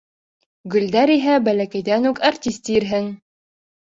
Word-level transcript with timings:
Гөлдәр 0.75 1.11
иһә 1.15 1.35
бәләкәйҙән 1.49 2.11
үк 2.11 2.21
әртис 2.31 2.57
тиерһең! 2.69 3.13